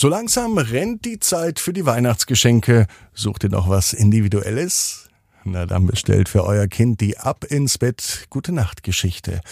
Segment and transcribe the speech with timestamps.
[0.00, 2.86] So langsam rennt die Zeit für die Weihnachtsgeschenke.
[3.12, 5.10] Sucht ihr noch was Individuelles?
[5.44, 9.42] Na dann bestellt für euer Kind die Ab ins Bett Gute Nacht Geschichte.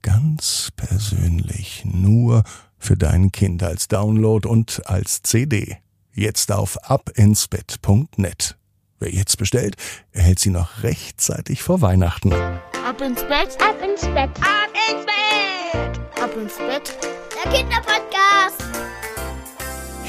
[0.00, 2.44] Ganz persönlich nur
[2.78, 5.76] für dein Kind als Download und als CD.
[6.14, 8.56] Jetzt auf abinsbett.net.
[9.00, 9.76] Wer jetzt bestellt,
[10.12, 12.32] erhält sie noch rechtzeitig vor Weihnachten.
[12.32, 16.96] Ab ins Bett, ab ins Bett, ab ins Bett, ab ins Bett.
[17.44, 18.69] Der Kinderpodcast.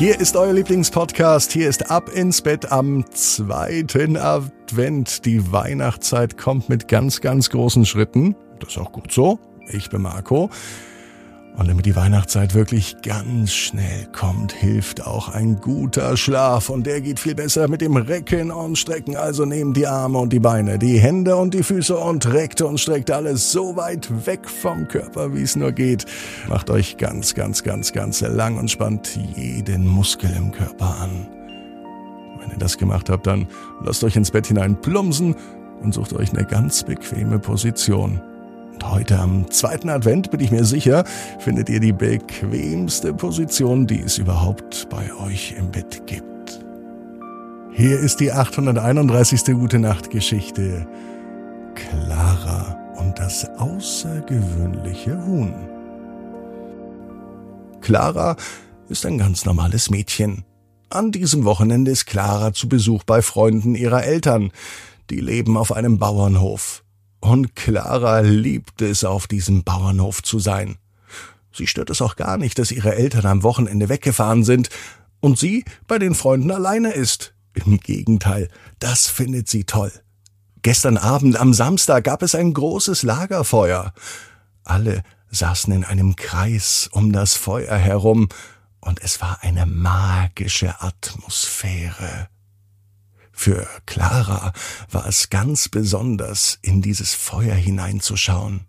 [0.02, 1.52] Hier ist euer Lieblingspodcast.
[1.52, 5.28] Hier ist Ab ins Bett am zweiten Advent.
[5.28, 8.36] Die Weihnachtszeit kommt mit ganz, ganz großen Schritten.
[8.60, 9.38] Das ist auch gut so.
[9.68, 10.50] Ich bin Marco.
[11.58, 16.70] Und damit die Weihnachtszeit wirklich ganz schnell kommt, hilft auch ein guter Schlaf.
[16.70, 19.18] Und der geht viel besser mit dem Recken und Strecken.
[19.18, 22.80] Also nehmt die Arme und die Beine, die Hände und die Füße und reckt und
[22.80, 26.06] streckt alles so weit weg vom Körper, wie es nur geht.
[26.48, 31.28] Macht euch ganz, ganz, ganz, ganz lang und spannt jeden Muskel im Körper an.
[32.40, 33.48] Wenn ihr das gemacht habt, dann
[33.84, 35.36] lasst euch ins Bett hinein plumsen
[35.84, 38.22] und sucht euch eine ganz bequeme Position.
[38.74, 41.04] Und heute am zweiten Advent bin ich mir sicher,
[41.40, 46.60] findet ihr die bequemste Position, die es überhaupt bei euch im Bett gibt.
[47.74, 49.46] Hier ist die 831.
[49.46, 50.88] Gute Nacht Geschichte.
[51.74, 55.54] Clara und das außergewöhnliche Huhn.
[57.82, 58.36] Clara
[58.90, 60.44] ist ein ganz normales Mädchen.
[60.90, 64.52] An diesem Wochenende ist Clara zu Besuch bei Freunden ihrer Eltern.
[65.10, 66.84] Die leben auf einem Bauernhof.
[67.22, 70.78] Und Clara liebt es, auf diesem Bauernhof zu sein.
[71.54, 74.70] Sie stört es auch gar nicht, dass ihre Eltern am Wochenende weggefahren sind
[75.20, 77.34] und sie bei den Freunden alleine ist.
[77.54, 79.92] Im Gegenteil, das findet sie toll.
[80.64, 83.94] Gestern Abend am Samstag gab es ein großes Lagerfeuer.
[84.64, 88.30] Alle saßen in einem Kreis um das Feuer herum,
[88.84, 92.31] und es war eine magische Atmosphäre.
[93.32, 94.54] Für Clara
[94.90, 98.68] war es ganz besonders, in dieses Feuer hineinzuschauen,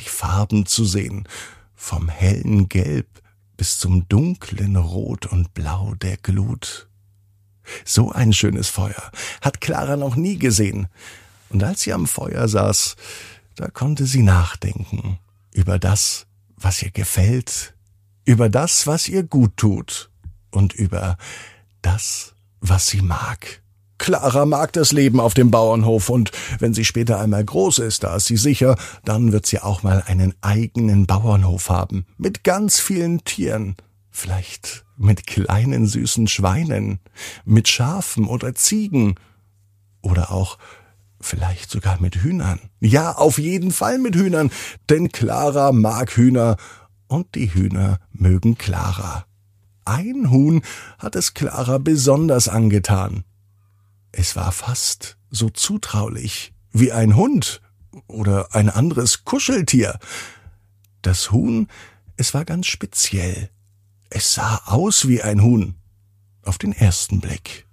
[0.00, 1.28] die Farben zu sehen,
[1.74, 3.22] vom hellen Gelb
[3.56, 6.88] bis zum dunklen Rot und Blau der Glut.
[7.84, 9.10] So ein schönes Feuer
[9.40, 10.88] hat Clara noch nie gesehen,
[11.48, 12.96] und als sie am Feuer saß,
[13.56, 15.18] da konnte sie nachdenken
[15.52, 17.74] über das, was ihr gefällt,
[18.24, 20.10] über das, was ihr gut tut
[20.50, 21.16] und über
[21.82, 23.61] das, was sie mag.
[24.02, 26.08] Clara mag das Leben auf dem Bauernhof.
[26.08, 29.84] Und wenn sie später einmal groß ist, da ist sie sicher, dann wird sie auch
[29.84, 33.76] mal einen eigenen Bauernhof haben, mit ganz vielen Tieren,
[34.10, 36.98] vielleicht mit kleinen süßen Schweinen,
[37.44, 39.14] mit Schafen oder Ziegen.
[40.00, 40.58] Oder auch
[41.20, 42.58] vielleicht sogar mit Hühnern.
[42.80, 44.50] Ja, auf jeden Fall mit Hühnern,
[44.90, 46.56] denn Clara mag Hühner.
[47.06, 49.26] Und die Hühner mögen Clara.
[49.84, 50.62] Ein Huhn
[50.98, 53.22] hat es Clara besonders angetan.
[54.12, 57.62] Es war fast so zutraulich wie ein Hund
[58.06, 59.98] oder ein anderes Kuscheltier.
[61.00, 61.68] Das Huhn,
[62.16, 63.50] es war ganz speziell.
[64.10, 65.74] Es sah aus wie ein Huhn.
[66.44, 67.66] Auf den ersten Blick.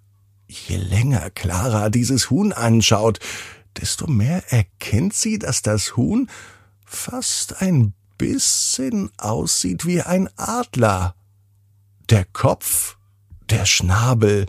[0.47, 3.19] Je länger Clara dieses Huhn anschaut,
[3.77, 6.29] desto mehr erkennt sie, dass das Huhn
[6.85, 11.15] fast ein bisschen aussieht wie ein Adler.
[12.09, 12.97] Der Kopf,
[13.49, 14.47] der Schnabel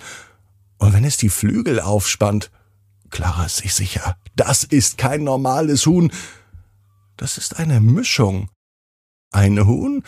[0.81, 2.51] und wenn es die Flügel aufspannt,
[3.11, 6.11] Clara ist sich sicher, das ist kein normales Huhn.
[7.17, 8.49] Das ist eine Mischung.
[9.31, 10.03] Ein Huhn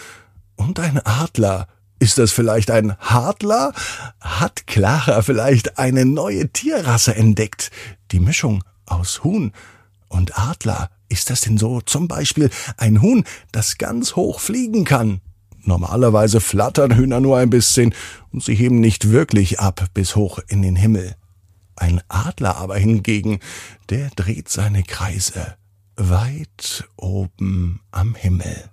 [0.56, 1.68] und ein Adler.
[1.98, 3.74] Ist das vielleicht ein Hadler?
[4.18, 7.70] Hat Clara vielleicht eine neue Tierrasse entdeckt?
[8.10, 9.52] Die Mischung aus Huhn
[10.08, 10.90] und Adler.
[11.08, 15.20] Ist das denn so zum Beispiel ein Huhn, das ganz hoch fliegen kann?
[15.64, 17.94] Normalerweise flattern Hühner nur ein bisschen
[18.30, 21.14] und sie heben nicht wirklich ab bis hoch in den Himmel.
[21.76, 23.40] Ein Adler aber hingegen,
[23.88, 25.56] der dreht seine Kreise
[25.96, 28.70] weit oben am Himmel.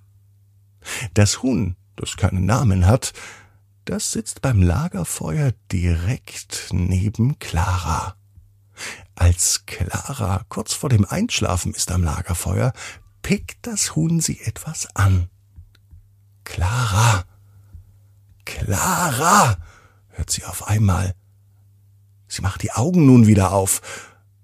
[1.13, 3.13] Das Huhn, das keinen Namen hat,
[3.85, 8.15] das sitzt beim Lagerfeuer direkt neben Clara.
[9.15, 12.73] Als Clara kurz vor dem Einschlafen ist am Lagerfeuer,
[13.21, 15.29] pickt das Huhn sie etwas an.
[16.49, 17.23] Clara.
[18.43, 19.57] Clara.
[20.09, 21.13] hört sie auf einmal.
[22.27, 23.81] Sie macht die Augen nun wieder auf.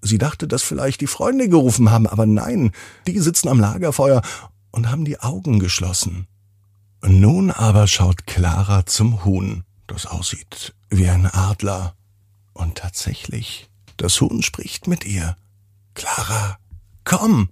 [0.01, 2.71] Sie dachte, dass vielleicht die Freunde gerufen haben, aber nein,
[3.07, 4.21] die sitzen am Lagerfeuer
[4.71, 6.27] und haben die Augen geschlossen.
[7.03, 11.95] Nun aber schaut Clara zum Huhn, das aussieht wie ein Adler.
[12.53, 13.67] Und tatsächlich,
[13.97, 15.35] das Huhn spricht mit ihr.
[15.95, 16.59] Clara,
[17.03, 17.49] komm!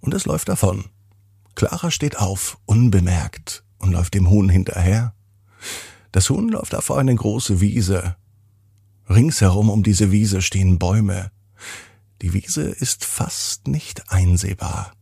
[0.00, 0.86] Und es läuft davon.
[1.54, 5.14] Clara steht auf, unbemerkt, und läuft dem Huhn hinterher.
[6.12, 8.16] Das Huhn läuft auf eine große Wiese.
[9.08, 11.30] Ringsherum um diese Wiese stehen Bäume.
[12.22, 14.92] Die Wiese ist fast nicht einsehbar.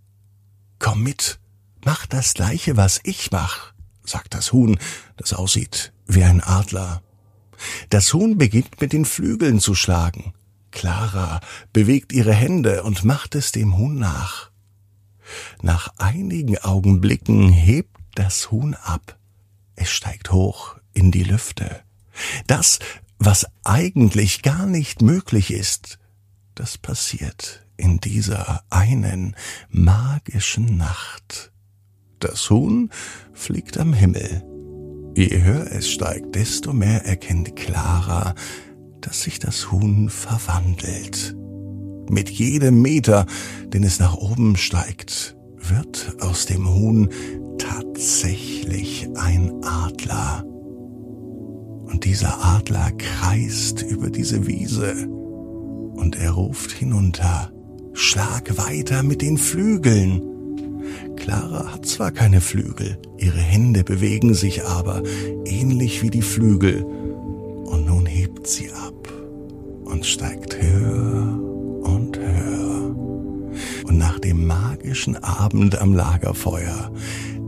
[0.78, 1.38] Komm mit,
[1.84, 3.74] mach das gleiche, was ich mach,
[4.04, 4.78] sagt das Huhn,
[5.16, 7.02] das aussieht wie ein Adler.
[7.90, 10.32] Das Huhn beginnt mit den Flügeln zu schlagen.
[10.70, 11.40] Clara
[11.72, 14.49] bewegt ihre Hände und macht es dem Huhn nach.
[15.62, 19.18] Nach einigen Augenblicken hebt das Huhn ab.
[19.76, 21.82] Es steigt hoch in die Lüfte.
[22.46, 22.78] Das,
[23.18, 25.98] was eigentlich gar nicht möglich ist,
[26.54, 29.34] das passiert in dieser einen
[29.70, 31.52] magischen Nacht.
[32.18, 32.90] Das Huhn
[33.32, 34.44] fliegt am Himmel.
[35.16, 38.34] Je höher es steigt, desto mehr erkennt Clara,
[39.00, 41.34] dass sich das Huhn verwandelt.
[42.10, 43.24] Mit jedem Meter,
[43.72, 47.08] den es nach oben steigt, wird aus dem Huhn
[47.56, 50.44] tatsächlich ein Adler.
[51.84, 57.52] Und dieser Adler kreist über diese Wiese und er ruft hinunter,
[57.92, 60.20] Schlag weiter mit den Flügeln.
[61.14, 65.02] Clara hat zwar keine Flügel, ihre Hände bewegen sich aber
[65.44, 69.12] ähnlich wie die Flügel, und nun hebt sie ab
[69.84, 71.19] und steigt höher
[74.20, 76.92] dem magischen Abend am Lagerfeuer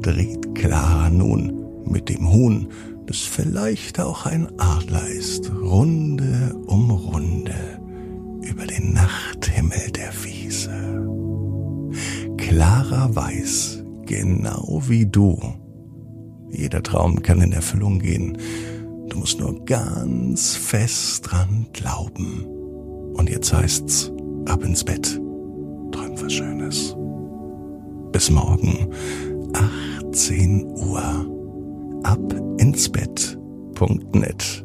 [0.00, 2.68] dreht Clara nun mit dem Huhn,
[3.06, 7.80] das vielleicht auch ein Adler ist, Runde um Runde
[8.42, 10.70] über den Nachthimmel der Wiese.
[12.36, 15.38] Clara weiß, genau wie du,
[16.52, 18.36] jeder Traum kann in Erfüllung gehen.
[19.08, 22.44] Du musst nur ganz fest dran glauben.
[23.14, 24.12] Und jetzt heißt's,
[24.46, 25.18] ab ins Bett.
[26.12, 26.96] Träum was Schönes.
[28.12, 28.88] Bis morgen,
[30.02, 31.02] 18 Uhr.
[32.04, 34.64] Ab ins Bett.net.